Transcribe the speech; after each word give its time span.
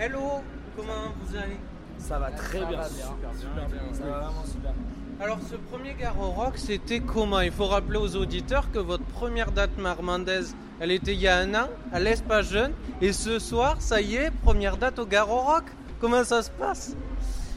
Hello, 0.00 0.42
comment 0.76 1.12
vous 1.20 1.36
allez? 1.36 1.56
Ça 1.98 2.20
va 2.20 2.30
très 2.30 2.60
bien. 2.60 2.84
Super 2.84 3.66
bien. 3.66 3.80
Ça 3.92 4.04
va 4.04 4.18
vraiment 4.20 4.44
super. 4.44 4.72
Alors 5.20 5.38
ce 5.50 5.56
premier 5.56 5.94
Garo 5.94 6.30
Rock, 6.30 6.52
c'était 6.56 7.00
comment? 7.00 7.40
Il 7.40 7.50
faut 7.50 7.66
rappeler 7.66 7.98
aux 7.98 8.14
auditeurs 8.14 8.70
que 8.70 8.78
votre 8.78 9.02
première 9.02 9.50
date 9.50 9.76
marmandaise, 9.76 10.54
elle 10.78 10.92
était 10.92 11.14
il 11.14 11.20
y 11.20 11.26
a 11.26 11.38
un 11.38 11.52
an, 11.56 11.68
à 11.92 11.98
l'Espace 11.98 12.48
Jeune, 12.48 12.74
et 13.00 13.12
ce 13.12 13.40
soir, 13.40 13.78
ça 13.80 14.00
y 14.00 14.14
est, 14.14 14.30
première 14.30 14.76
date 14.76 15.00
au 15.00 15.04
Garo 15.04 15.40
Rock. 15.40 15.64
Comment 16.00 16.22
ça 16.22 16.42
se 16.42 16.50
passe? 16.52 16.94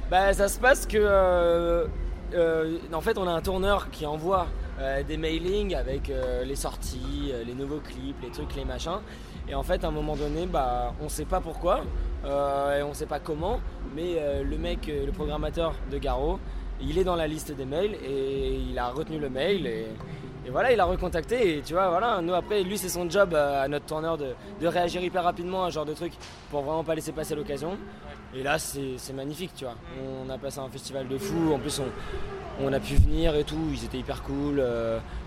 Bah, 0.10 0.34
ça 0.34 0.48
se 0.48 0.58
passe 0.58 0.88
que. 0.88 0.98
euh, 0.98 1.86
euh, 2.34 2.80
en 2.92 3.02
fait, 3.02 3.20
on 3.20 3.28
a 3.28 3.32
un 3.32 3.42
tourneur 3.42 3.92
qui 3.92 4.08
envoie 4.08 4.48
euh, 4.80 5.04
des 5.04 5.18
mailings 5.18 5.76
avec 5.76 6.10
euh, 6.10 6.44
les 6.44 6.56
sorties, 6.56 7.30
euh, 7.32 7.44
les 7.44 7.54
nouveaux 7.54 7.82
clips, 7.82 8.20
les 8.24 8.32
trucs, 8.32 8.56
les 8.56 8.66
machins. 8.66 9.00
Et 9.52 9.56
en 9.56 9.64
fait, 9.64 9.84
à 9.84 9.90
un 9.90 9.92
moment 9.92 10.16
donné, 10.16 10.46
bah, 10.46 10.94
on 11.04 11.10
sait 11.10 11.26
pas 11.26 11.42
pourquoi 11.42 11.82
euh, 12.24 12.80
et 12.80 12.84
on 12.84 12.94
sait 12.94 13.06
pas 13.06 13.20
comment, 13.20 13.60
mais 13.94 14.16
euh, 14.18 14.44
le 14.46 14.58
mec, 14.58 14.88
euh, 14.88 15.06
le 15.06 15.12
programmateur 15.12 15.76
de 15.92 15.98
Garo, 15.98 16.40
il 16.80 16.98
est 16.98 17.04
dans 17.04 17.18
la 17.18 17.28
liste 17.28 17.52
des 17.52 17.66
mails 17.66 17.96
et 17.96 18.56
il 18.56 18.80
a 18.80 18.88
retenu 18.88 19.20
le 19.20 19.30
mail 19.30 19.68
et, 19.68 19.88
voilà, 20.50 20.72
il 20.72 20.80
a 20.80 20.86
recontacté 20.86 21.58
et 21.58 21.62
tu 21.62 21.74
vois, 21.74 21.90
voilà, 21.90 22.20
nous 22.22 22.34
après, 22.34 22.64
lui 22.64 22.78
c'est 22.78 22.90
son 22.90 23.10
job 23.10 23.36
à 23.36 23.68
notre 23.68 23.86
tourneur 23.86 24.18
de, 24.18 24.34
réagir 24.66 25.04
hyper 25.04 25.24
rapidement 25.24 25.66
à 25.66 25.70
ce 25.70 25.76
genre 25.76 25.86
de 25.86 25.94
truc 25.94 26.14
pour 26.50 26.62
vraiment 26.62 26.84
pas 26.84 26.96
laisser 26.96 27.12
passer 27.12 27.36
l'occasion. 27.36 27.78
Et 28.34 28.44
là, 28.44 28.58
c'est 28.58 29.14
magnifique, 29.14 29.52
tu 29.54 29.66
vois. 29.66 29.76
On 30.26 30.30
a 30.30 30.38
passé 30.38 30.60
un 30.60 30.70
festival 30.70 31.06
de 31.10 31.18
fou. 31.18 31.52
En 31.54 31.60
plus, 31.60 31.82
on, 32.64 32.72
a 32.72 32.80
pu 32.80 32.96
venir 32.96 33.36
et 33.36 33.44
tout. 33.44 33.60
Ils 33.74 33.84
étaient 33.84 33.98
hyper 33.98 34.24
cool. 34.24 34.64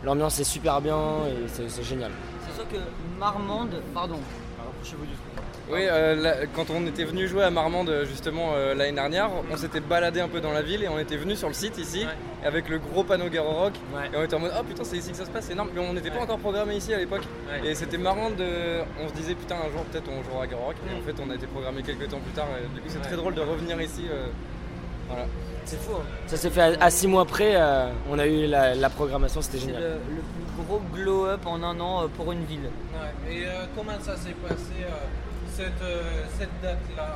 L'ambiance 0.02 0.40
est 0.40 0.44
super 0.44 0.80
bien 0.80 0.98
et 1.28 1.48
c'est 1.48 1.84
génial. 1.84 2.10
Sûr 2.54 2.68
que 2.68 2.76
Marmande, 3.18 3.82
pardon. 3.92 4.18
Rapprochez-vous 4.58 5.06
du 5.06 5.12
Oui, 5.70 5.80
euh, 5.82 6.14
là, 6.14 6.34
quand 6.54 6.70
on 6.70 6.86
était 6.86 7.04
venu 7.04 7.26
jouer 7.26 7.42
à 7.42 7.50
Marmande 7.50 8.04
justement 8.06 8.52
euh, 8.54 8.74
l'année 8.74 8.92
dernière, 8.92 9.30
on 9.50 9.56
s'était 9.56 9.80
baladé 9.80 10.20
un 10.20 10.28
peu 10.28 10.40
dans 10.40 10.52
la 10.52 10.62
ville 10.62 10.82
et 10.84 10.88
on 10.88 10.98
était 10.98 11.16
venu 11.16 11.34
sur 11.36 11.48
le 11.48 11.54
site 11.54 11.78
ici 11.78 12.04
Ouais. 12.04 12.46
avec 12.46 12.68
le 12.68 12.78
gros 12.78 13.02
panneau 13.02 13.28
Garo 13.28 13.50
Rock 13.52 13.72
Ouais. 13.94 14.06
et 14.12 14.16
on 14.16 14.22
était 14.22 14.34
en 14.36 14.40
mode 14.40 14.52
oh 14.58 14.62
putain 14.62 14.84
c'est 14.84 14.98
ici 14.98 15.10
que 15.10 15.16
ça 15.16 15.24
se 15.24 15.30
passe, 15.30 15.46
c'est 15.46 15.52
énorme. 15.54 15.70
Mais 15.74 15.80
on 15.80 15.92
n'était 15.94 16.10
pas 16.10 16.20
encore 16.20 16.38
programmé 16.38 16.76
ici 16.76 16.92
à 16.94 16.98
l'époque 16.98 17.22
Ouais. 17.48 17.70
et 17.70 17.74
c'était 17.74 17.98
marrant 17.98 18.30
de. 18.30 18.46
On 19.02 19.08
se 19.08 19.14
disait 19.14 19.34
putain 19.34 19.56
un 19.56 19.70
jour 19.72 19.82
peut-être 19.90 20.08
on 20.10 20.22
jouera 20.22 20.44
à 20.44 20.46
Garo 20.46 20.64
Rock 20.66 20.76
et 20.88 20.94
en 20.96 21.02
fait 21.04 21.20
on 21.26 21.30
a 21.30 21.34
été 21.34 21.46
programmé 21.46 21.82
quelques 21.82 22.08
temps 22.08 22.20
plus 22.20 22.32
tard 22.32 22.46
et 22.60 22.62
du 22.74 22.80
coup 22.80 22.86
c'est 22.88 22.98
Ouais. 22.98 23.04
très 23.04 23.16
drôle 23.16 23.34
de 23.34 23.40
revenir 23.40 23.80
ici. 23.80 24.04
euh, 24.10 24.26
voilà. 25.08 25.24
C'est 25.64 25.80
fou. 25.80 25.92
Ça 26.26 26.36
s'est 26.36 26.50
fait 26.50 26.60
à, 26.60 26.72
à 26.84 26.90
six 26.90 27.06
mois 27.08 27.24
près. 27.24 27.52
euh, 27.56 27.88
on 28.10 28.18
a 28.18 28.26
eu 28.26 28.46
la, 28.46 28.74
la 28.74 28.90
programmation, 28.90 29.40
c'était 29.42 29.58
génial. 29.58 29.80
le, 29.82 29.88
le 30.16 30.22
plus 30.54 30.64
gros 30.66 30.80
glow-up 30.92 31.40
en 31.46 31.62
un 31.62 31.80
an 31.80 32.02
euh, 32.04 32.06
pour 32.16 32.30
une 32.32 32.44
ville. 32.44 32.68
Ouais, 32.92 33.32
Et 33.34 33.46
euh, 33.46 33.64
comment 33.76 33.98
ça 34.00 34.16
s'est 34.16 34.36
passé 34.46 34.58
euh, 34.82 34.90
cette, 35.50 35.82
euh, 35.82 36.02
cette 36.38 36.60
date-là 36.62 37.08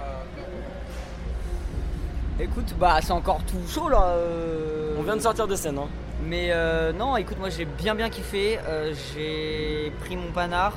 Écoute, 2.41 2.73
bah 2.79 2.99
c'est 3.03 3.13
encore 3.13 3.41
tout 3.45 3.59
chaud 3.69 3.89
là. 3.89 4.03
euh, 4.11 4.95
On 4.99 5.03
vient 5.03 5.17
de 5.17 5.21
sortir 5.23 5.47
de 5.49 5.57
scène. 5.57 5.77
Hein. 5.79 5.89
Mais 6.25 6.49
euh, 6.51 6.93
non, 6.93 7.17
écoute, 7.17 7.39
moi 7.39 7.49
j'ai 7.51 7.65
bien 7.65 7.95
bien 7.95 8.09
kiffé. 8.11 8.59
euh, 8.67 8.93
j'ai 9.15 9.93
pris 10.01 10.17
mon 10.17 10.31
panard. 10.33 10.75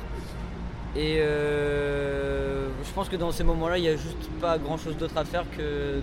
Et 0.96 1.18
euh, 1.20 2.66
je 2.84 2.90
pense 2.92 3.08
que 3.08 3.16
dans 3.16 3.30
ces 3.32 3.44
moments-là, 3.44 3.78
il 3.78 3.82
n'y 3.82 3.88
a 3.88 3.96
juste 3.96 4.28
pas 4.40 4.58
grand 4.58 4.76
chose 4.76 4.96
d'autre 4.96 5.16
à 5.16 5.24
faire 5.24 5.44
que 5.56 5.60
de, 5.60 6.02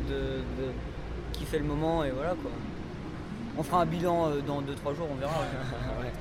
de 0.57 0.65
kiffer 1.39 1.59
le 1.59 1.65
moment 1.65 2.03
et 2.03 2.11
voilà 2.11 2.31
quoi. 2.31 2.51
On 3.57 3.63
fera 3.63 3.81
un 3.81 3.85
bilan 3.85 4.27
euh, 4.27 4.41
dans 4.45 4.61
2-3 4.61 4.95
jours, 4.95 5.07
on 5.11 5.15
verra. 5.15 5.31
ouais, 6.01 6.11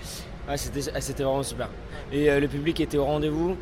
Ouais, 0.48 0.56
c'était 0.56 0.80
ah, 0.94 1.00
c'était 1.00 1.22
vraiment 1.24 1.42
super. 1.42 1.68
Et 2.10 2.30
euh, 2.30 2.40
le 2.40 2.48
public 2.48 2.80
était 2.80 2.96
au 2.96 3.04
rendez-vous. 3.04 3.56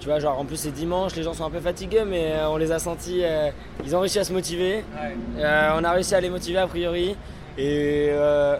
Tu 0.00 0.08
vois, 0.08 0.18
genre 0.18 0.38
en 0.38 0.44
plus 0.44 0.56
c'est 0.56 0.72
dimanche, 0.72 1.14
les 1.14 1.22
gens 1.22 1.32
sont 1.32 1.44
un 1.44 1.50
peu 1.50 1.60
fatigués, 1.60 2.04
mais 2.06 2.32
euh, 2.32 2.48
on 2.50 2.56
les 2.56 2.72
a 2.72 2.78
sentis. 2.78 3.20
euh, 3.22 3.50
ils 3.84 3.94
ont 3.94 4.00
réussi 4.00 4.18
à 4.18 4.24
se 4.24 4.32
motiver. 4.32 4.76
Ouais. 4.96 5.16
Euh, 5.38 5.70
on 5.78 5.84
a 5.84 5.92
réussi 5.92 6.14
à 6.14 6.20
les 6.20 6.30
motiver 6.30 6.58
a 6.58 6.66
priori. 6.66 7.16
Et 7.56 8.08
euh, 8.10 8.56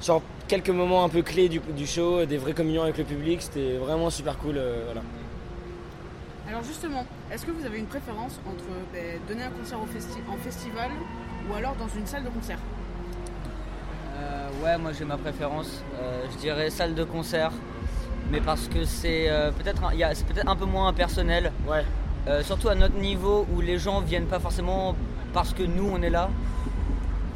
sur 0.00 0.20
quelques 0.46 0.68
moments 0.70 1.02
un 1.04 1.08
peu 1.08 1.22
clés 1.22 1.48
du, 1.48 1.58
du 1.60 1.86
show, 1.86 2.26
des 2.26 2.36
vraies 2.36 2.52
communions 2.52 2.82
avec 2.82 2.98
le 2.98 3.04
public, 3.04 3.40
c'était 3.40 3.76
vraiment 3.78 4.10
super 4.10 4.36
cool. 4.38 4.58
euh, 4.58 4.82
voilà. 4.84 5.00
Alors 6.48 6.62
justement, 6.62 7.06
est-ce 7.32 7.46
que 7.46 7.52
vous 7.52 7.64
avez 7.64 7.78
une 7.78 7.86
préférence 7.86 8.38
entre 8.46 8.64
ben, 8.92 9.18
donner 9.28 9.44
un 9.44 9.50
concert 9.50 9.78
au 9.80 9.86
festi- 9.86 10.20
en 10.30 10.36
festival 10.36 10.90
ou 11.48 11.54
alors 11.54 11.74
dans 11.76 11.88
une 11.88 12.06
salle 12.06 12.24
de 12.24 12.28
concert 12.30 12.58
Euh, 14.18 14.48
ouais, 14.64 14.76
moi 14.78 14.90
j'ai 14.96 15.04
ma 15.04 15.16
préférence. 15.16 15.82
Euh, 16.00 16.24
je 16.32 16.38
dirais 16.38 16.68
salle 16.70 16.94
de 16.94 17.04
concert, 17.04 17.52
mais 18.30 18.40
parce 18.40 18.68
que 18.68 18.84
c'est 18.84 19.30
euh, 19.30 19.50
peut-être 19.50 19.84
un, 19.84 19.92
il 19.92 19.98
y 19.98 20.04
a- 20.04 20.14
c'est 20.14 20.26
peut-être 20.26 20.48
un 20.48 20.56
peu 20.56 20.66
moins 20.66 20.88
impersonnel. 20.88 21.52
Ouais, 21.68 21.84
Euh, 22.28 22.42
surtout 22.42 22.68
à 22.68 22.74
notre 22.74 22.96
niveau 22.96 23.46
où 23.50 23.62
les 23.62 23.78
gens 23.78 24.00
viennent 24.02 24.26
pas 24.26 24.38
forcément 24.38 24.94
parce 25.32 25.54
que 25.54 25.62
nous 25.62 25.88
on 25.90 26.02
est 26.02 26.10
là. 26.10 26.28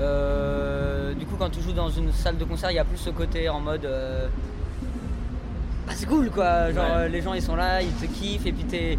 Euh, 0.00 1.14
du 1.14 1.24
coup, 1.24 1.36
quand 1.38 1.48
tu 1.50 1.62
joues 1.62 1.72
dans 1.72 1.88
une 1.88 2.12
salle 2.12 2.36
de 2.36 2.44
concert, 2.44 2.70
il 2.70 2.74
y 2.74 2.78
a 2.78 2.84
plus 2.84 2.98
ce 2.98 3.10
côté 3.10 3.48
en 3.48 3.60
mode. 3.60 3.84
euh, 3.86 4.28
bah, 5.86 5.92
c'est 5.96 6.06
cool 6.06 6.30
quoi, 6.30 6.70
genre 6.72 6.96
Ouais. 6.96 7.08
les 7.08 7.22
gens 7.22 7.32
ils 7.34 7.42
sont 7.42 7.56
là, 7.56 7.80
ils 7.80 7.92
te 7.92 8.06
kiffent 8.06 8.44
et 8.46 8.52
puis 8.52 8.64
t'es. 8.64 8.98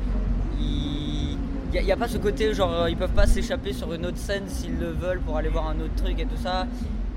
Il 1.78 1.84
n'y 1.84 1.92
a, 1.92 1.98
pas 1.98 2.08
ce 2.08 2.18
côté 2.18 2.54
genre 2.54 2.72
euh, 2.72 2.90
ils 2.90 2.96
peuvent 2.96 3.12
pas 3.12 3.28
s'échapper 3.28 3.74
sur 3.74 3.94
une 3.94 4.06
autre 4.06 4.18
scène 4.18 4.44
s'ils 4.48 4.80
le 4.80 4.92
veulent 4.92 5.20
pour 5.20 5.36
aller 5.36 5.50
voir 5.50 5.68
un 5.68 5.76
autre 5.82 5.96
truc 5.98 6.18
et 6.18 6.26
tout 6.26 6.38
ça. 6.42 6.68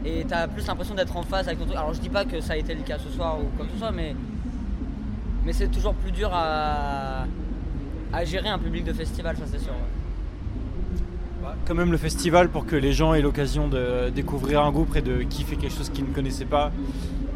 Et 0.04 0.24
t'as 0.26 0.48
plus 0.48 0.66
l'impression 0.66 0.96
d'être 0.96 1.16
en 1.16 1.22
phase 1.22 1.46
avec 1.46 1.60
ton 1.60 1.66
truc. 1.66 1.76
Alors 1.76 1.94
je 1.94 2.00
dis 2.00 2.08
pas 2.08 2.24
que 2.24 2.40
ça 2.40 2.54
a 2.54 2.56
été 2.56 2.74
le 2.74 2.82
cas 2.82 2.98
ce 2.98 3.08
soir 3.08 3.38
ou 3.38 3.44
quoi 3.56 3.66
que 3.66 3.72
ce 3.72 3.78
soit, 3.78 3.92
mais. 3.92 4.16
Mais 5.44 5.52
c'est 5.52 5.68
toujours 5.68 5.94
plus 5.94 6.10
dur 6.10 6.30
à, 6.32 7.24
gérer 8.24 8.48
un 8.48 8.58
public 8.58 8.84
de 8.84 8.92
festival, 8.92 9.36
ça 9.36 9.44
c'est 9.46 9.60
sûr. 9.60 9.72
ouais. 11.42 11.48
quand 11.64 11.74
même 11.74 11.92
le 11.92 11.96
festival 11.96 12.48
pour 12.48 12.66
que 12.66 12.74
les 12.74 12.92
gens 12.92 13.14
aient 13.14 13.22
l'occasion 13.22 13.68
de 13.68 14.10
découvrir 14.10 14.62
un 14.64 14.72
groupe 14.72 14.96
et 14.96 15.02
de 15.02 15.22
kiffer 15.22 15.56
quelque 15.56 15.74
chose 15.74 15.88
qu'ils 15.88 16.04
ne 16.04 16.12
connaissaient 16.12 16.44
pas. 16.44 16.72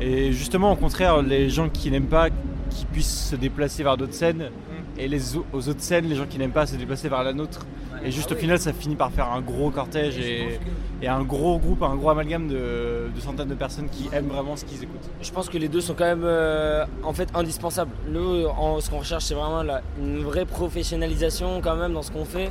Et 0.01 0.33
justement, 0.33 0.73
au 0.73 0.77
contraire, 0.77 1.23
les 1.23 1.49
gens 1.49 1.69
qui 1.69 1.91
n'aiment 1.91 2.07
pas, 2.07 2.31
qui 2.69 2.85
puissent 2.87 3.29
se 3.31 3.37
déplacer 3.37 3.85
vers 3.85 3.97
d'autres 3.97 4.15
scènes, 4.15 4.51
et 4.99 5.09
les 5.09 5.37
au- 5.37 5.45
aux 5.53 5.69
autres 5.69 5.81
scènes, 5.81 6.07
les 6.09 6.15
gens 6.17 6.27
qui 6.27 6.39
n'aiment 6.39 6.51
pas 6.53 6.67
se 6.67 6.77
déplacer 6.77 7.09
vers 7.09 7.23
la 7.23 7.33
nôtre. 7.33 7.61
Et 8.05 8.11
juste 8.11 8.33
au 8.33 8.35
final, 8.35 8.59
ça 8.59 8.73
finit 8.73 8.97
par 8.97 9.13
faire 9.13 9.31
un 9.31 9.41
gros 9.41 9.71
cortège 9.71 10.19
Et 10.19 11.09
un 11.09 11.23
gros 11.23 11.59
groupe, 11.59 11.83
un 11.83 11.97
gros 11.97 12.11
amalgame 12.11 12.47
de, 12.49 13.07
centaines 13.21 13.49
de 13.49 13.55
personnes 13.55 13.89
qui 13.89 14.09
aiment 14.13 14.29
vraiment 14.29 14.55
ce 14.57 14.65
qu'ils 14.65 14.83
écoutent. 14.85 15.09
je 15.21 15.31
pense 15.33 15.49
que 15.49 15.59
les 15.59 15.69
deux 15.69 15.81
sont 15.81 15.95
quand 15.95 16.05
même 16.05 16.23
euh, 16.25 16.85
en 17.03 17.13
fait 17.13 17.29
indispensables. 17.35 17.91
Nous, 18.09 18.45
ce 18.81 18.89
qu'on 18.91 18.99
recherche, 18.99 19.25
c'est 19.25 19.35
vraiment 19.35 19.63
une 20.01 20.23
vraie 20.23 20.45
professionnalisation 20.47 21.61
quand 21.63 21.77
même 21.77 21.93
dans 21.93 22.03
ce 22.03 22.11
qu'on 22.11 22.25
fait. 22.25 22.51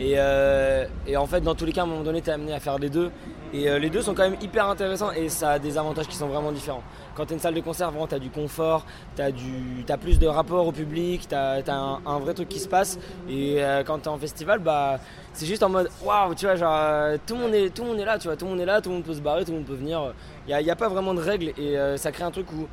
Et, 0.00 0.14
euh, 0.16 0.86
et 1.06 1.16
en 1.16 1.26
fait, 1.26 1.40
dans 1.40 1.54
tous 1.54 1.64
les 1.66 1.72
cas, 1.72 1.82
à 1.82 1.84
un 1.84 1.86
moment 1.86 2.02
donné, 2.02 2.20
tu 2.20 2.30
es 2.30 2.32
amené 2.32 2.52
à 2.52 2.58
faire 2.60 2.78
les 2.78 2.90
deux. 2.90 3.10
Et 3.52 3.68
euh, 3.68 3.78
les 3.78 3.90
deux 3.90 4.02
sont 4.02 4.14
quand 4.14 4.28
même 4.28 4.38
hyper 4.42 4.68
intéressants 4.68 5.12
et 5.12 5.28
ça 5.28 5.50
a 5.50 5.58
des 5.60 5.78
avantages 5.78 6.08
qui 6.08 6.16
sont 6.16 6.26
vraiment 6.26 6.50
différents. 6.50 6.82
Quand 7.14 7.26
tu 7.26 7.34
une 7.34 7.40
salle 7.40 7.54
de 7.54 7.60
concert, 7.60 7.90
vraiment, 7.90 8.06
tu 8.06 8.18
du 8.18 8.30
confort, 8.30 8.84
tu 9.16 9.22
as, 9.22 9.96
plus 9.96 10.18
de 10.18 10.26
rapport 10.26 10.66
au 10.66 10.72
public, 10.72 11.28
tu 11.28 11.34
as, 11.34 11.62
un, 11.68 12.18
vrai 12.18 12.34
truc 12.34 12.48
qui 12.48 12.58
se 12.58 12.68
passe. 12.68 12.98
Et 13.28 13.62
euh, 13.62 13.82
quand 13.84 14.00
tu 14.00 14.08
en 14.08 14.18
festival, 14.18 14.58
bah, 14.58 14.98
c'est 15.32 15.46
juste 15.46 15.62
en 15.62 15.68
mode 15.68 15.90
waouh, 16.04 16.34
tu 16.34 16.46
vois, 16.46 16.56
genre 16.56 16.76
euh, 16.76 17.16
tout, 17.24 17.34
le 17.34 17.40
monde 17.40 17.54
est, 17.54 17.78
monde 17.80 17.98
là, 17.98 18.18
tu 18.18 18.28
vois, 18.28 18.36
tout 18.36 18.44
le 18.44 18.52
monde 18.52 18.60
est 18.60 18.66
là, 18.66 18.80
tout 18.80 18.88
le 18.88 18.96
monde 18.96 19.04
peut 19.04 19.14
se 19.14 19.20
barrer, 19.20 19.44
tout 19.44 19.52
le 19.52 19.58
monde 19.58 19.66
peut 19.66 19.74
venir. 19.74 20.12
Il 20.48 20.56
n'y 20.56 20.70
a, 20.70 20.76
pas 20.76 20.88
vraiment 20.88 21.14
de 21.14 21.20
règles 21.20 21.52
et 21.56 21.78
euh, 21.78 21.96
ça 21.96 22.12
crée 22.12 22.24
un 22.24 22.30
truc 22.30 22.52
où 22.52 22.66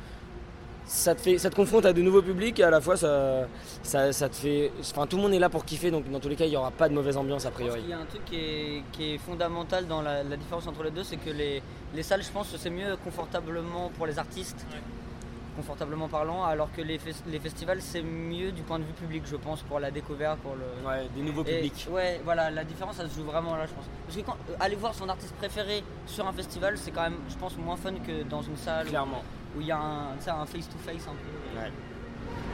ça 0.84 1.14
te, 1.14 1.20
fait, 1.20 1.38
ça 1.38 1.48
te 1.50 1.54
confronte 1.54 1.86
à 1.86 1.92
de 1.92 2.02
nouveaux 2.02 2.22
publics 2.22 2.58
et 2.60 2.64
à 2.64 2.70
la 2.70 2.80
fois 2.80 2.96
ça, 2.96 3.46
ça, 3.82 4.12
ça 4.12 4.28
te 4.28 4.34
fait. 4.36 4.70
Enfin, 4.80 5.06
tout 5.06 5.16
le 5.16 5.22
monde 5.22 5.32
est 5.32 5.38
là 5.38 5.48
pour 5.48 5.64
kiffer 5.64 5.90
donc 5.90 6.10
dans 6.10 6.20
tous 6.20 6.28
les 6.28 6.36
cas, 6.36 6.44
il 6.44 6.50
n'y 6.50 6.56
aura 6.56 6.70
pas 6.70 6.88
de 6.88 6.94
mauvaise 6.94 7.16
ambiance 7.16 7.46
a 7.46 7.50
priori. 7.50 7.80
qu'il 7.80 7.90
y 7.90 7.92
a 7.92 7.98
un 7.98 8.04
truc 8.06 8.24
qui 8.24 8.36
est, 8.36 8.82
qui 8.92 9.14
est 9.14 9.18
fondamental 9.18 9.86
dans 9.86 10.02
la, 10.02 10.22
la 10.22 10.36
différence 10.36 10.66
entre 10.66 10.82
les 10.82 10.90
deux, 10.90 11.04
c'est 11.04 11.16
que 11.16 11.30
les, 11.30 11.62
les 11.94 12.02
salles, 12.02 12.22
je 12.22 12.30
pense 12.30 12.50
que 12.50 12.58
c'est 12.58 12.70
mieux 12.70 12.96
confortablement 13.04 13.90
pour 13.96 14.06
les 14.06 14.18
artistes, 14.18 14.66
confortablement 15.56 16.08
parlant, 16.08 16.44
alors 16.44 16.72
que 16.72 16.80
les, 16.80 16.96
fes- 16.98 17.22
les 17.26 17.38
festivals, 17.38 17.80
c'est 17.82 18.02
mieux 18.02 18.52
du 18.52 18.62
point 18.62 18.78
de 18.78 18.84
vue 18.84 18.92
public, 18.94 19.22
je 19.26 19.36
pense, 19.36 19.60
pour 19.62 19.80
la 19.80 19.90
découverte, 19.90 20.38
pour 20.38 20.54
le... 20.54 20.88
Ouais, 20.88 21.06
des 21.14 21.20
nouveaux 21.22 21.42
Et- 21.44 21.56
publics. 21.56 21.86
ouais, 21.90 22.20
voilà, 22.24 22.50
la 22.50 22.64
différence, 22.64 22.96
ça 22.96 23.06
se 23.08 23.14
joue 23.14 23.24
vraiment 23.24 23.54
là, 23.56 23.66
je 23.66 23.72
pense. 23.74 23.84
Parce 24.06 24.16
que 24.18 24.22
quand, 24.22 24.36
euh, 24.50 24.54
aller 24.60 24.76
voir 24.76 24.94
son 24.94 25.08
artiste 25.10 25.34
préféré 25.36 25.84
sur 26.06 26.26
un 26.26 26.32
festival, 26.32 26.78
c'est 26.78 26.90
quand 26.90 27.02
même, 27.02 27.18
je 27.28 27.36
pense, 27.36 27.56
moins 27.58 27.76
fun 27.76 27.92
que 28.06 28.22
dans 28.28 28.40
une 28.40 28.56
salle 28.56 28.86
Clairement. 28.86 29.18
où 29.18 29.41
il 29.60 29.66
y 29.66 29.72
a 29.72 29.78
un 29.78 30.46
face-to-face 30.46 31.06
un 31.08 31.16
peu. 31.22 31.60
Ouais. 31.60 31.72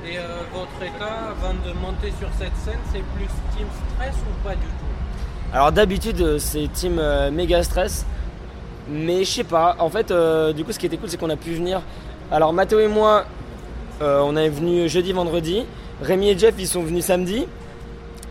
Et 0.05 0.19
euh, 0.19 0.23
votre 0.53 0.83
état 0.83 1.31
avant 1.31 1.55
de 1.55 1.73
monter 1.79 2.13
sur 2.19 2.29
cette 2.39 2.57
scène, 2.57 2.79
c'est 2.93 3.03
plus 3.17 3.27
team 3.57 3.67
stress 3.95 4.15
ou 4.17 4.47
pas 4.47 4.55
du 4.55 4.63
tout? 4.63 5.53
Alors 5.53 5.73
d'habitude 5.73 6.21
euh, 6.21 6.39
c'est 6.39 6.69
team 6.73 6.99
euh, 6.99 7.31
méga 7.31 7.63
stress, 7.63 8.05
mais 8.89 9.25
je 9.25 9.31
sais 9.31 9.45
pas. 9.45 9.77
En 9.79 9.91
fait, 9.91 10.11
euh, 10.11 10.53
du 10.53 10.65
coup, 10.65 10.73
ce 10.73 10.79
qui 10.79 10.87
était 10.87 10.97
cool, 10.97 11.09
c'est 11.09 11.17
qu'on 11.17 11.31
a 11.31 11.37
pu 11.37 11.55
venir. 11.55 11.83
Alors 12.31 12.53
Mathéo 12.53 12.81
et 12.81 12.89
moi, 12.89 13.25
euh, 14.03 14.21
on 14.25 14.37
est 14.37 14.49
venus 14.49 14.93
jeudi, 14.93 15.13
vendredi. 15.13 15.65
Rémi 16.01 16.31
et 16.31 16.39
Jeff, 16.39 16.55
ils 16.59 16.69
sont 16.69 16.83
venus 16.83 17.05
samedi. 17.05 17.47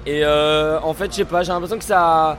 Et 0.06 0.24
euh, 0.24 0.80
en 0.82 0.94
fait, 0.94 1.12
je 1.12 1.18
sais 1.18 1.26
pas, 1.26 1.44
j'ai 1.44 1.52
l'impression 1.52 1.78
que 1.78 1.84
ça, 1.84 2.38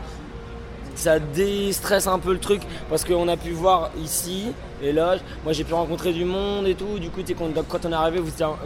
ça 0.99 1.19
déstresse 1.19 2.07
un 2.07 2.19
peu 2.19 2.33
le 2.33 2.39
truc 2.39 2.61
parce 2.91 3.05
qu'on 3.05 3.29
a 3.29 3.37
pu 3.37 3.51
voir 3.51 3.91
ici 4.03 4.47
les 4.83 4.93
loges. 4.93 5.21
Moi 5.45 5.53
j'ai 5.53 5.65
pu 5.65 5.75
rencontrer 5.75 6.13
du 6.13 6.25
monde 6.25 6.67
et 6.67 6.75
tout. 6.75 6.99
Du 6.99 7.11
coup, 7.11 7.21
quand, 7.69 7.85
on 7.87 7.93
est 7.93 7.95
arrivé, 7.95 8.21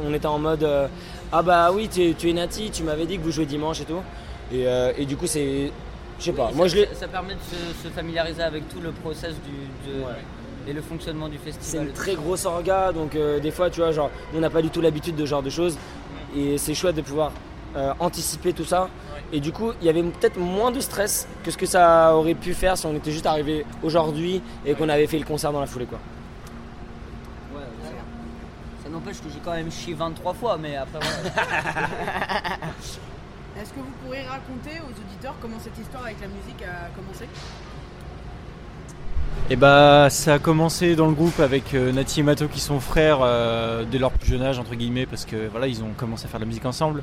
on 0.06 0.12
était 0.14 0.26
en 0.26 0.38
mode 0.38 0.62
euh, 0.64 0.88
ah 1.30 1.42
bah 1.42 1.70
oui, 1.72 1.88
tu, 1.88 2.14
tu 2.14 2.30
es 2.30 2.32
Nati, 2.32 2.70
tu 2.70 2.82
m'avais 2.82 3.06
dit 3.06 3.18
que 3.18 3.22
vous 3.22 3.32
jouez 3.32 3.46
dimanche 3.46 3.80
et 3.80 3.84
tout. 3.84 4.02
Et, 4.52 4.66
euh, 4.66 4.92
et 4.98 5.06
du 5.06 5.16
coup, 5.16 5.26
c'est. 5.26 5.70
Je 6.18 6.24
sais 6.26 6.32
pas. 6.32 6.48
Oui, 6.50 6.56
Moi 6.56 6.68
ça, 6.68 6.74
je 6.76 6.80
l'ai. 6.82 6.88
ça 6.94 7.08
permet 7.08 7.34
de 7.34 7.40
se, 7.40 7.88
se 7.88 7.92
familiariser 7.92 8.42
avec 8.42 8.68
tout 8.68 8.80
le 8.80 8.92
process 8.92 9.30
du, 9.32 9.90
de- 9.92 9.98
Ouais. 10.04 10.12
et 10.68 10.72
le 10.72 10.82
fonctionnement 10.82 11.28
du 11.28 11.38
C'est 11.42 11.52
festival. 11.52 11.86
une 11.86 11.92
très 11.92 12.14
grosse 12.14 12.44
orga, 12.44 12.92
donc 12.92 13.14
euh, 13.16 13.40
des 13.40 13.50
fois, 13.50 13.70
tu 13.70 13.80
vois, 13.80 13.92
genre, 13.92 14.10
on 14.34 14.40
n'a 14.40 14.50
pas 14.50 14.62
du 14.62 14.68
tout 14.70 14.80
l'habitude 14.80 15.16
de 15.16 15.24
ce 15.24 15.30
genre 15.30 15.42
de 15.42 15.50
choses. 15.50 15.76
Et 16.36 16.58
c'est 16.58 16.74
chouette 16.74 16.96
de 16.96 17.02
pouvoir 17.02 17.32
euh, 17.76 17.92
anticiper 18.00 18.52
tout 18.52 18.64
ça. 18.64 18.88
Et 19.32 19.40
du 19.40 19.50
coup, 19.52 19.72
il 19.80 19.86
y 19.86 19.88
avait 19.88 20.02
peut-être 20.02 20.36
moins 20.38 20.70
de 20.70 20.80
stress 20.80 21.26
que 21.42 21.50
ce 21.50 21.56
que 21.56 21.64
ça 21.66 22.14
aurait 22.14 22.34
pu 22.34 22.52
faire 22.54 22.76
si 22.76 22.84
on 22.86 22.94
était 22.94 23.10
juste 23.12 23.26
arrivé 23.26 23.64
aujourd'hui 23.82 24.42
et 24.66 24.74
qu'on 24.74 24.88
avait 24.90 25.06
fait 25.06 25.18
le 25.18 25.24
concert 25.24 25.52
dans 25.52 25.60
la 25.60 25.66
foulée, 25.66 25.86
quoi. 25.86 25.98
Ouais, 27.54 27.62
ça- 27.82 28.84
Ça 28.84 28.90
n'empêche 28.90 29.18
que 29.22 29.30
j'ai 29.32 29.40
quand 29.44 29.52
même 29.52 29.70
chié 29.72 29.94
23 29.94 30.34
fois, 30.34 30.58
mais 30.60 30.76
après 30.76 30.98
voilà. 31.00 31.46
Est-ce 33.60 33.70
que 33.70 33.78
vous 33.80 33.92
pourriez 34.04 34.22
raconter 34.22 34.80
aux 34.80 34.90
auditeurs 34.90 35.34
comment 35.40 35.58
cette 35.60 35.78
histoire 35.78 36.04
avec 36.04 36.20
la 36.20 36.26
musique 36.28 36.62
a 36.62 36.88
commencé? 36.96 37.26
Et 39.50 39.56
bah 39.56 40.08
ça 40.10 40.34
a 40.34 40.38
commencé 40.38 40.94
dans 40.94 41.06
le 41.06 41.12
groupe 41.14 41.40
avec 41.40 41.74
euh, 41.74 41.92
Nati 41.92 42.20
et 42.20 42.22
Mato 42.22 42.48
qui 42.48 42.60
sont 42.60 42.80
frères 42.80 43.18
euh, 43.22 43.84
dès 43.90 43.98
leur 43.98 44.10
plus 44.12 44.28
jeune 44.30 44.42
âge 44.42 44.58
entre 44.58 44.74
guillemets 44.74 45.04
parce 45.06 45.24
que 45.24 45.48
voilà 45.50 45.66
ils 45.66 45.82
ont 45.82 45.92
commencé 45.96 46.24
à 46.26 46.28
faire 46.28 46.38
de 46.40 46.44
la 46.44 46.48
musique 46.48 46.64
ensemble 46.64 47.02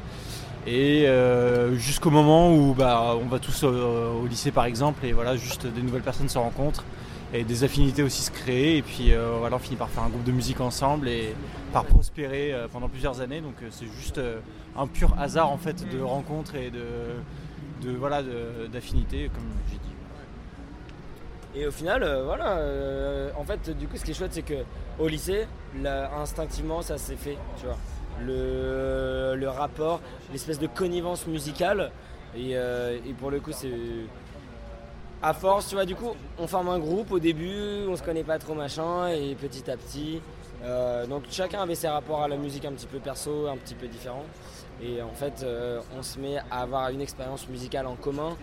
et 0.67 1.07
euh, 1.07 1.75
jusqu'au 1.75 2.09
moment 2.09 2.53
où 2.53 2.73
bah 2.73 3.15
on 3.15 3.27
va 3.27 3.39
tous 3.39 3.63
euh, 3.63 4.11
au 4.11 4.27
lycée 4.27 4.51
par 4.51 4.65
exemple 4.65 5.05
et 5.05 5.13
voilà 5.13 5.37
juste 5.37 5.65
des 5.65 5.81
nouvelles 5.81 6.01
personnes 6.01 6.29
se 6.29 6.37
rencontrent 6.37 6.83
et 7.33 7.43
des 7.43 7.63
affinités 7.63 8.03
aussi 8.03 8.23
se 8.23 8.31
créent 8.31 8.77
et 8.77 8.81
puis 8.81 9.13
euh, 9.13 9.37
voilà 9.39 9.55
on 9.55 9.59
finit 9.59 9.77
par 9.77 9.89
faire 9.89 10.03
un 10.03 10.09
groupe 10.09 10.23
de 10.23 10.31
musique 10.31 10.59
ensemble 10.59 11.07
et 11.07 11.33
par 11.71 11.85
prospérer 11.85 12.53
pendant 12.73 12.89
plusieurs 12.89 13.21
années 13.21 13.39
donc 13.39 13.55
c'est 13.69 13.85
juste 13.85 14.19
un 14.77 14.87
pur 14.87 15.15
hasard 15.17 15.49
en 15.49 15.57
fait 15.57 15.87
de 15.89 16.01
rencontres 16.01 16.55
et 16.55 16.71
de, 16.71 17.87
de 17.87 17.95
voilà 17.95 18.21
d'affinités 18.71 19.29
comme 19.33 19.45
j'ai 19.71 19.77
dit. 19.77 19.83
Et 21.55 21.65
au 21.65 21.71
final, 21.71 22.07
voilà, 22.25 22.61
en 23.35 23.43
fait, 23.43 23.75
du 23.75 23.87
coup, 23.87 23.97
ce 23.97 24.05
qui 24.05 24.11
est 24.11 24.13
chouette, 24.13 24.33
c'est 24.33 24.43
que 24.43 24.63
au 24.99 25.07
lycée, 25.07 25.47
là, 25.81 26.11
instinctivement, 26.21 26.83
ça 26.83 26.99
s'est 26.99 27.15
fait, 27.15 27.37
tu 27.57 27.65
vois. 27.65 27.77
Le, 28.25 29.35
le 29.35 29.49
rapport, 29.49 30.01
l'espèce 30.31 30.59
de 30.59 30.67
connivence 30.67 31.27
musicale. 31.27 31.91
Et, 32.35 32.51
euh, 32.55 32.97
et 33.07 33.13
pour 33.13 33.31
le 33.31 33.39
coup, 33.39 33.51
c'est. 33.51 33.71
À 35.21 35.33
force, 35.33 35.67
tu 35.67 35.75
vois, 35.75 35.85
du 35.85 35.95
coup, 35.95 36.11
on 36.37 36.47
forme 36.47 36.69
un 36.69 36.79
groupe 36.79 37.11
au 37.11 37.19
début, 37.19 37.85
on 37.89 37.95
se 37.97 38.03
connaît 38.03 38.23
pas 38.23 38.39
trop, 38.39 38.53
machin, 38.53 39.09
et 39.09 39.35
petit 39.35 39.69
à 39.69 39.75
petit. 39.75 40.21
euh, 40.63 41.05
donc 41.07 41.23
chacun 41.29 41.61
avait 41.61 41.75
ses 41.75 41.89
rapports 41.89 42.21
à 42.23 42.27
la 42.29 42.37
musique 42.37 42.63
un 42.65 42.71
petit 42.71 42.87
peu 42.87 42.99
perso, 42.99 43.47
un 43.47 43.57
petit 43.57 43.75
peu 43.75 43.87
différents. 43.87 44.23
Et 44.81 45.01
en 45.01 45.13
fait, 45.13 45.43
euh, 45.43 45.81
on 45.97 46.03
se 46.03 46.19
met 46.19 46.37
à 46.49 46.61
avoir 46.61 46.89
une 46.89 47.01
expérience 47.01 47.49
musicale 47.49 47.85
en 47.85 47.95
commun 47.95 48.37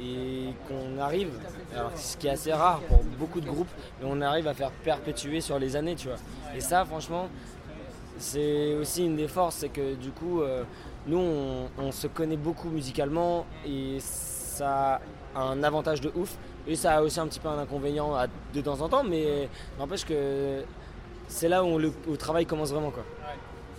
et 0.00 0.54
qu'on 0.66 0.98
arrive, 0.98 1.28
alors 1.76 1.90
ce 1.96 2.16
qui 2.16 2.28
est 2.28 2.30
assez 2.30 2.52
rare 2.52 2.80
pour 2.88 3.02
beaucoup 3.18 3.42
de 3.42 3.46
groupes, 3.46 3.68
mais 4.00 4.08
on 4.10 4.22
arrive 4.22 4.48
à 4.48 4.54
faire 4.54 4.70
perpétuer 4.70 5.42
sur 5.42 5.58
les 5.58 5.76
années, 5.76 5.96
tu 5.96 6.08
vois. 6.08 6.16
Et 6.56 6.60
ça, 6.60 6.86
franchement, 6.86 7.28
c'est 8.22 8.74
aussi 8.74 9.04
une 9.04 9.16
des 9.16 9.28
forces, 9.28 9.56
c'est 9.56 9.68
que 9.68 9.94
du 9.94 10.10
coup, 10.10 10.40
euh, 10.42 10.62
nous, 11.06 11.18
on, 11.18 11.68
on 11.78 11.92
se 11.92 12.06
connaît 12.06 12.36
beaucoup 12.36 12.68
musicalement 12.68 13.44
et 13.66 13.96
ça 13.98 15.00
a 15.34 15.42
un 15.42 15.62
avantage 15.62 16.00
de 16.00 16.10
ouf. 16.14 16.36
Et 16.68 16.76
ça 16.76 16.98
a 16.98 17.02
aussi 17.02 17.18
un 17.18 17.26
petit 17.26 17.40
peu 17.40 17.48
un 17.48 17.58
inconvénient 17.58 18.14
à- 18.14 18.28
de 18.54 18.60
temps 18.60 18.80
en 18.80 18.88
temps, 18.88 19.02
mais 19.02 19.48
n'empêche 19.78 20.04
que 20.04 20.62
c'est 21.26 21.48
là 21.48 21.64
où 21.64 21.76
le, 21.76 21.88
où 22.06 22.12
le 22.12 22.16
travail 22.16 22.46
commence 22.46 22.70
vraiment, 22.70 22.90
quoi. 22.90 23.02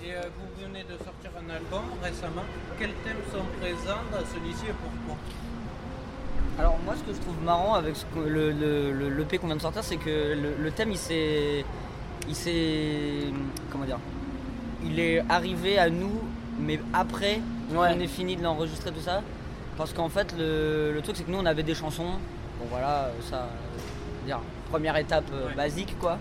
Et 0.04 0.12
euh, 0.14 0.22
vous 0.38 0.66
venez 0.66 0.84
de 0.84 0.98
sortir 1.02 1.32
un 1.40 1.50
album 1.50 1.84
récemment. 2.04 2.44
Quels 2.78 2.92
thèmes 3.06 3.24
sont 3.32 3.46
présents 3.62 4.04
dans 4.12 4.26
celui-ci 4.34 4.66
et 4.66 4.74
pourquoi? 4.74 5.16
Alors 6.60 6.78
moi 6.86 6.94
ce 6.96 7.04
que 7.04 7.14
je 7.16 7.22
trouve 7.22 7.42
marrant 7.44 7.74
avec 7.76 7.96
ce 7.96 8.04
que- 8.14 8.20
le, 8.20 8.52
le, 8.52 9.38
qu'on 9.40 9.48
vient 9.48 9.56
de 9.56 9.62
sortir 9.62 9.84
c'est 9.84 9.98
que 9.98 10.36
le, 10.36 10.54
le 10.62 10.72
thème 10.72 10.92
il 10.92 10.98
s'est 11.00 11.66
il 12.28 12.36
s'est 12.36 13.24
comment 13.72 13.86
dire? 13.86 13.98
Il 14.86 15.00
est 15.00 15.24
arrivé 15.30 15.78
à 15.80 15.90
nous 15.90 16.22
mais 16.60 16.80
après 16.94 17.40
Ouais. 17.72 17.88
on 17.96 18.00
est 18.00 18.08
fini 18.08 18.36
de 18.36 18.44
l'enregistrer 18.44 18.92
tout 18.92 19.00
ça 19.02 19.22
parce 19.78 19.94
qu'en 19.94 20.10
fait 20.10 20.34
le, 20.38 20.92
le 20.94 21.02
truc 21.02 21.16
c'est 21.16 21.24
que 21.24 21.32
nous 21.32 21.40
on 21.40 21.46
avait 21.46 21.64
des 21.64 21.74
chansons 21.76 22.04
bon 22.60 22.66
voilà 22.70 23.10
ça 23.30 23.48
dire 24.26 24.40
première 24.70 24.96
étape 24.98 25.26
euh, 25.34 25.48
Ouais. 25.48 25.56
basique 25.56 25.98
quoi 26.00 26.18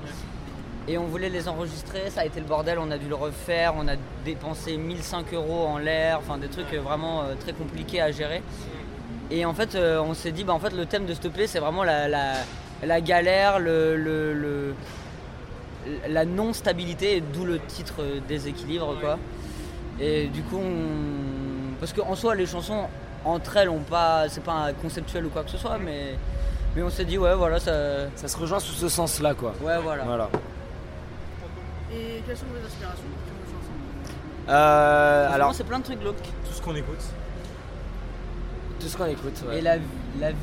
et 0.89 0.99
on 0.99 1.05
voulait 1.05 1.29
les 1.29 1.49
enregistrer, 1.49 2.11
ça 2.11 2.23
a 2.23 2.25
été 2.25 2.41
le 2.41 2.47
bordel, 2.47 2.77
on 2.81 2.91
a 2.91 2.99
dû 2.99 3.09
le 3.09 3.15
refaire, 3.15 3.75
on 3.79 3.87
a 3.87 3.93
dépensé 4.25 4.77
1005 4.77 5.33
euros 5.33 5.65
en 5.69 5.79
l'air, 5.79 6.19
enfin 6.19 6.39
des 6.39 6.49
trucs 6.49 6.75
vraiment 6.75 7.23
euh, 7.23 7.35
très 7.39 7.53
compliqués 7.53 8.01
à 8.01 8.11
gérer. 8.11 8.43
Et 9.31 9.45
en 9.45 9.55
fait, 9.55 9.77
euh, 9.77 10.01
on 10.03 10.13
s'est 10.13 10.33
dit, 10.33 10.43
bah, 10.43 10.53
en 10.55 10.59
fait, 10.59 10.75
le 10.75 10.85
thème 10.87 11.07
de 11.07 11.15
stopper, 11.15 11.47
c'est 11.47 11.61
vraiment 11.61 11.85
la, 11.85 12.09
la, 12.09 12.33
la 12.85 13.01
galère, 13.01 13.61
le, 13.61 13.95
le- 13.97 14.33
le- 14.35 14.75
la 16.09 16.25
non-stabilité, 16.25 17.21
d'où 17.21 17.45
le 17.45 17.59
titre 17.61 17.95
euh, 18.01 18.21
déséquilibre, 18.29 18.97
quoi. 19.01 19.19
Et 20.01 20.27
du 20.29 20.43
coup, 20.43 20.59
on... 20.59 21.75
parce 21.81 21.93
qu'en 21.93 22.15
soi, 22.15 22.35
les 22.35 22.47
chansons 22.47 22.87
entre 23.25 23.57
elles, 23.57 23.69
ont 23.69 23.81
pas, 23.81 24.29
c'est 24.29 24.43
pas 24.43 24.53
un 24.53 24.73
conceptuel 24.73 25.27
ou 25.27 25.29
quoi 25.29 25.45
que 25.45 25.51
ce 25.51 25.59
soit, 25.59 25.79
mais, 25.79 26.17
mais 26.75 26.83
on 26.83 26.91
s'est 26.91 27.05
dit, 27.05 27.19
ouais, 27.19 27.35
voilà, 27.35 27.61
ça, 27.61 28.09
Ça 28.17 28.27
se 28.29 28.37
rejoint 28.37 28.59
sous 28.61 28.73
ce 28.73 28.89
sens-là, 28.89 29.35
quoi. 29.35 29.53
ouais, 29.63 29.79
voilà. 29.83 30.05
Voilà. 30.05 30.29
Et 31.93 32.23
quelles 32.27 32.37
sont 32.37 32.47
vos 32.47 32.67
inspirations 32.67 33.05
Euh, 34.49 35.29
Alors, 35.33 35.55
c'est 35.55 35.65
plein 35.65 35.79
de 35.79 35.85
trucs 35.85 36.01
glauques. 36.01 36.17
Tout 36.47 36.53
ce 36.53 36.63
qu'on 36.63 36.75
écoute 36.77 37.03
tout 38.81 38.89
ce 38.89 38.97
qu'on 38.97 39.07
écoute. 39.07 39.41
ouais. 39.47 39.59
Et 39.59 39.61
la, 39.61 39.77
la 40.19 40.33
vie, 40.33 40.37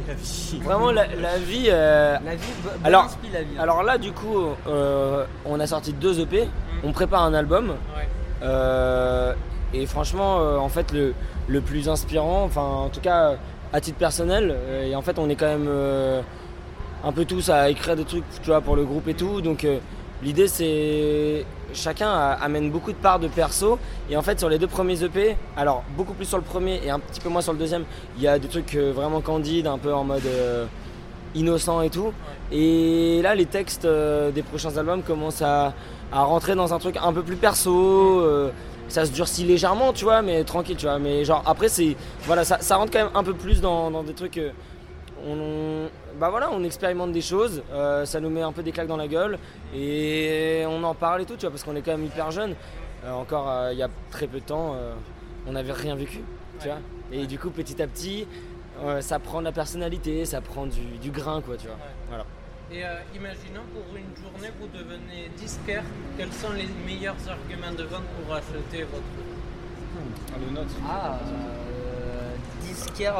la 0.08 0.14
vie. 0.14 0.60
Vraiment, 0.62 0.90
la, 0.90 1.06
la 1.06 1.38
vie. 1.38 1.66
euh, 1.68 2.16
la 2.24 2.34
vie, 2.34 2.42
bonne 2.64 2.72
Alors- 2.84 3.04
inspi, 3.04 3.28
la 3.32 3.42
vie. 3.42 3.48
hein. 3.58 3.62
Alors 3.62 3.82
là, 3.82 3.98
du 3.98 4.12
coup, 4.12 4.36
euh, 4.66 5.24
on 5.44 5.58
a 5.60 5.66
sorti 5.66 5.92
deux 5.92 6.20
EP. 6.20 6.48
On 6.84 6.92
prépare 6.92 7.22
un 7.24 7.34
album. 7.34 7.70
Ouais. 7.70 8.08
Euh, 8.42 9.34
et 9.74 9.86
franchement, 9.86 10.38
euh, 10.40 10.56
en 10.58 10.68
fait, 10.68 10.92
le, 10.92 11.14
le 11.48 11.60
plus 11.60 11.88
inspirant, 11.88 12.42
enfin, 12.44 12.62
en 12.62 12.88
tout 12.88 13.00
cas, 13.00 13.34
à 13.72 13.80
titre 13.80 13.98
personnel, 13.98 14.54
euh, 14.56 14.84
et 14.90 14.96
en 14.96 15.02
fait, 15.02 15.18
on 15.18 15.28
est 15.28 15.36
quand 15.36 15.46
même 15.46 15.66
euh, 15.68 16.20
un 17.04 17.12
peu 17.12 17.24
tous 17.24 17.50
à 17.50 17.70
écrire 17.70 17.96
des 17.96 18.04
trucs, 18.04 18.24
tu 18.42 18.46
vois, 18.50 18.60
pour 18.60 18.76
le 18.76 18.84
groupe 18.84 19.06
et 19.08 19.14
tout. 19.14 19.40
Donc, 19.40 19.64
euh, 19.64 19.78
l'idée, 20.22 20.48
c'est 20.48 21.44
chacun 21.74 22.10
amène 22.40 22.70
beaucoup 22.70 22.92
de 22.92 22.96
parts 22.96 23.18
de 23.18 23.28
perso. 23.28 23.78
Et 24.08 24.16
en 24.16 24.22
fait, 24.22 24.38
sur 24.38 24.48
les 24.48 24.58
deux 24.58 24.66
premiers 24.66 25.02
EP, 25.02 25.36
alors 25.56 25.82
beaucoup 25.96 26.14
plus 26.14 26.26
sur 26.26 26.38
le 26.38 26.44
premier 26.44 26.80
et 26.84 26.90
un 26.90 26.98
petit 26.98 27.20
peu 27.20 27.28
moins 27.28 27.42
sur 27.42 27.52
le 27.52 27.58
deuxième, 27.58 27.84
il 28.16 28.22
y 28.22 28.28
a 28.28 28.38
des 28.38 28.48
trucs 28.48 28.74
euh, 28.74 28.92
vraiment 28.92 29.20
candides, 29.20 29.66
un 29.66 29.78
peu 29.78 29.92
en 29.92 30.04
mode 30.04 30.26
euh, 30.26 30.66
innocent 31.34 31.80
et 31.82 31.90
tout. 31.90 32.12
Et 32.52 33.20
là, 33.22 33.34
les 33.34 33.46
textes 33.46 33.84
euh, 33.84 34.30
des 34.30 34.42
prochains 34.42 34.76
albums 34.76 35.02
commencent 35.02 35.42
à, 35.42 35.74
rentrer 36.12 36.56
dans 36.56 36.74
un 36.74 36.78
truc 36.78 36.96
un 37.00 37.12
peu 37.12 37.22
plus 37.22 37.36
perso. 37.36 38.26
ça 38.88 39.06
se 39.06 39.12
durcit 39.12 39.44
légèrement, 39.44 39.92
tu 39.92 40.04
vois, 40.04 40.22
mais 40.22 40.42
tranquille, 40.42 40.76
tu 40.76 40.86
vois. 40.86 40.98
Mais 40.98 41.24
genre, 41.24 41.44
après, 41.46 41.68
c'est. 41.68 41.96
Voilà, 42.26 42.44
ça, 42.44 42.76
rentre 42.76 42.92
quand 42.92 43.04
même 43.04 43.14
un 43.14 43.22
peu 43.22 43.32
plus 43.32 43.60
dans, 43.60 43.92
dans 43.92 44.02
des 44.02 44.14
trucs. 44.14 44.40
Bah 46.20 46.28
voilà, 46.28 46.50
on 46.52 46.62
expérimente 46.62 47.12
des 47.12 47.22
choses, 47.22 47.62
euh, 47.72 48.04
ça 48.04 48.20
nous 48.20 48.28
met 48.28 48.42
un 48.42 48.52
peu 48.52 48.62
des 48.62 48.72
claques 48.72 48.88
dans 48.88 48.98
la 48.98 49.08
gueule 49.08 49.38
et 49.74 50.64
on 50.68 50.84
en 50.84 50.94
parle 50.94 51.22
et 51.22 51.24
tout, 51.24 51.34
tu 51.34 51.40
vois, 51.40 51.50
parce 51.50 51.64
qu'on 51.64 51.74
est 51.74 51.80
quand 51.80 51.92
même 51.92 52.04
hyper 52.04 52.30
jeune. 52.30 52.54
Euh, 53.06 53.12
encore 53.12 53.50
euh, 53.50 53.72
il 53.72 53.78
y 53.78 53.82
a 53.82 53.88
très 54.10 54.26
peu 54.26 54.40
de 54.40 54.44
temps, 54.44 54.74
euh, 54.74 54.92
on 55.46 55.52
n'avait 55.52 55.72
rien 55.72 55.94
vécu, 55.94 56.20
tu 56.60 56.68
vois. 56.68 56.76
Et 57.10 57.26
du 57.26 57.38
coup, 57.38 57.48
petit 57.48 57.80
à 57.80 57.86
petit, 57.86 58.26
euh, 58.84 59.00
ça 59.00 59.18
prend 59.18 59.40
de 59.40 59.46
la 59.46 59.52
personnalité, 59.52 60.26
ça 60.26 60.42
prend 60.42 60.66
du, 60.66 60.98
du 61.00 61.10
grain, 61.10 61.40
quoi, 61.40 61.56
tu 61.56 61.66
vois. 61.68 61.78
Voilà. 62.08 62.26
Et 62.70 62.84
euh, 62.84 62.88
imaginons 63.16 63.64
pour 63.72 63.96
une 63.96 64.14
journée 64.22 64.50
vous 64.60 64.68
devenez 64.68 65.30
disquaire, 65.38 65.82
quels 66.18 66.32
sont 66.32 66.52
les 66.52 66.68
meilleurs 66.86 67.16
arguments 67.28 67.76
de 67.76 67.84
vente 67.84 68.04
pour 68.22 68.34
acheter 68.34 68.84
votre. 68.84 69.02
Ah, 70.86 71.18
euh, 71.26 72.34
disquaire. 72.60 73.16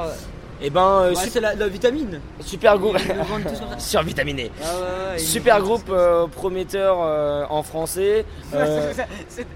Et 0.63 0.69
ben, 0.71 0.81
euh, 1.03 1.09
ouais, 1.11 1.15
c'est 1.31 1.41
la, 1.41 1.55
la 1.55 1.69
vitamine. 1.69 2.21
super 2.41 2.79
groupe, 2.79 2.99
survitaminé. 3.79 4.51
Ah 4.63 4.67
ouais, 4.67 4.81
ouais, 4.81 4.87
ils 5.17 5.21
Super 5.21 5.61
groupe 5.61 5.89
euh, 5.91 6.27
prometteur 6.27 6.99
euh, 7.01 7.45
en 7.49 7.63
français. 7.63 8.25
Euh, 8.53 8.93
C'est- 9.29 9.47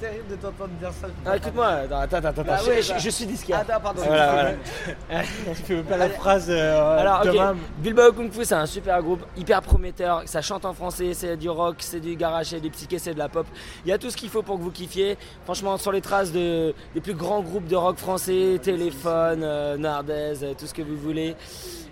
terrible 0.00 0.28
de 0.30 0.36
t'entendre 0.36 0.70
dire 0.80 0.90
ça. 1.00 1.08
ah, 1.26 1.36
écoute-moi, 1.36 1.66
attends, 1.66 2.00
attends, 2.16 2.28
attends, 2.28 2.42
Bah 2.44 2.58
je, 2.64 2.70
ouais, 2.70 2.82
je- 2.82 2.92
bah. 2.92 2.98
je 2.98 3.10
suis 3.10 3.26
disquaire. 3.26 3.58
Attends, 3.60 3.80
pardon. 3.80 4.02
Voilà, 4.06 4.32
voilà. 4.32 5.22
Tu 5.66 5.76
fais 5.76 5.82
pas 5.82 5.96
la 5.96 6.08
phrase 6.08 6.46
euh, 6.48 6.98
Alors, 6.98 7.22
de. 7.24 7.58
Bilbao 7.78 8.12
Kung 8.12 8.30
Fu, 8.32 8.44
c'est 8.44 8.54
un 8.54 8.66
super 8.66 9.02
groupe, 9.02 9.24
hyper 9.36 9.60
prometteur. 9.62 10.22
Ça 10.26 10.40
chante 10.40 10.64
en 10.64 10.72
français, 10.72 11.14
c'est 11.14 11.36
du 11.36 11.50
rock, 11.50 11.76
c'est 11.80 11.98
du 11.98 12.14
garage, 12.14 12.46
c'est 12.46 12.60
du 12.60 12.70
psyché, 12.70 12.98
c'est 13.00 13.14
de 13.14 13.18
la 13.18 13.28
pop. 13.28 13.46
Il 13.84 13.88
y 13.88 13.92
a 13.92 13.98
tout 13.98 14.10
ce 14.10 14.16
qu'il 14.16 14.28
faut 14.28 14.42
pour 14.42 14.56
que 14.58 14.62
vous 14.62 14.70
kiffiez. 14.70 15.16
Franchement, 15.44 15.76
sur 15.78 15.90
les 15.90 16.00
traces 16.00 16.30
de, 16.30 16.74
des 16.94 17.00
plus 17.00 17.14
grands 17.14 17.40
groupes 17.42 17.66
de 17.66 17.76
rock 17.76 17.96
français, 17.98 18.60
Téléphone, 18.62 19.40
euh, 19.42 19.76
Nardez, 19.76 20.51
tout 20.54 20.66
ce 20.66 20.74
que 20.74 20.82
vous 20.82 20.96
voulez. 20.96 21.34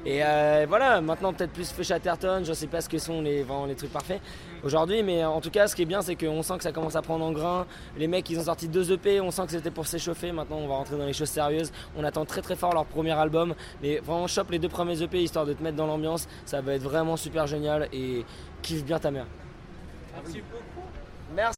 Et 0.07 0.25
euh, 0.25 0.64
voilà, 0.67 1.02
maintenant 1.02 1.33
peut-être 1.35 1.52
plus 1.52 1.71
Feu 1.71 1.83
Chatterton, 1.83 2.43
je 2.43 2.55
sais 2.55 2.67
pas 2.67 2.81
ce 2.81 2.88
que 2.88 2.97
sont 2.97 3.21
les, 3.21 3.43
vraiment 3.43 3.67
les 3.67 3.75
trucs 3.75 3.93
parfaits 3.93 4.21
aujourd'hui, 4.62 5.02
mais 5.02 5.25
en 5.25 5.43
tout 5.43 5.50
cas, 5.50 5.67
ce 5.67 5.76
qui 5.76 5.83
est 5.83 5.87
bien, 5.87 6.00
c'est 6.00 6.17
qu'on 6.17 6.43
sent 6.43 6.57
que 6.57 6.62
ça 6.62 6.73
commence 6.73 6.97
à 6.97 7.02
prendre 7.02 7.25
en 7.25 7.33
grain. 7.33 7.67
Les 7.99 8.07
mecs, 8.07 8.29
ils 8.31 8.38
ont 8.38 8.45
sorti 8.45 8.67
deux 8.69 8.93
EP, 8.93 9.21
on 9.21 9.31
sent 9.31 9.43
que 9.45 9.52
c'était 9.52 9.71
pour 9.71 9.87
s'échauffer. 9.87 10.33
Maintenant, 10.33 10.57
on 10.57 10.69
va 10.69 10.76
rentrer 10.76 10.97
dans 10.97 11.05
les 11.05 11.12
choses 11.12 11.29
sérieuses. 11.29 11.71
On 11.99 12.05
attend 12.05 12.25
très 12.25 12.40
très 12.40 12.57
fort 12.57 12.73
leur 12.73 12.87
premier 12.87 13.12
album, 13.12 13.55
mais 13.83 13.99
vraiment, 13.99 14.26
chope 14.26 14.50
les 14.52 14.59
deux 14.59 14.69
premiers 14.71 15.02
EP 15.02 15.23
histoire 15.23 15.45
de 15.45 15.52
te 15.52 15.62
mettre 15.62 15.76
dans 15.76 15.87
l'ambiance. 15.87 16.29
Ça 16.47 16.62
va 16.62 16.75
être 16.75 16.83
vraiment 16.83 17.19
super 17.19 17.47
génial 17.47 17.88
et 17.93 18.25
kiffe 18.62 18.85
bien 18.85 18.99
ta 18.99 19.11
mère. 19.11 19.26
Merci 20.14 20.40
beaucoup. 20.40 20.87
Merci. 21.35 21.49